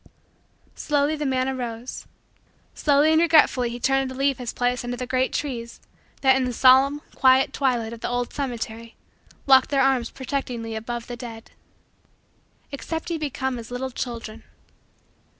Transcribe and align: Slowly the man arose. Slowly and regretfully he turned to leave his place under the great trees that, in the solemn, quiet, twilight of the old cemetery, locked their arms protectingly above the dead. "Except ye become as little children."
Slowly 0.73 1.15
the 1.15 1.27
man 1.27 1.47
arose. 1.47 2.07
Slowly 2.73 3.11
and 3.11 3.21
regretfully 3.21 3.69
he 3.69 3.79
turned 3.79 4.09
to 4.09 4.15
leave 4.15 4.39
his 4.39 4.51
place 4.51 4.83
under 4.83 4.97
the 4.97 5.05
great 5.05 5.31
trees 5.31 5.79
that, 6.21 6.35
in 6.35 6.43
the 6.45 6.53
solemn, 6.53 7.03
quiet, 7.13 7.53
twilight 7.53 7.93
of 7.93 7.99
the 7.99 8.07
old 8.09 8.33
cemetery, 8.33 8.95
locked 9.45 9.69
their 9.69 9.83
arms 9.83 10.09
protectingly 10.09 10.73
above 10.73 11.05
the 11.05 11.15
dead. 11.15 11.51
"Except 12.71 13.11
ye 13.11 13.19
become 13.19 13.59
as 13.59 13.69
little 13.69 13.91
children." 13.91 14.41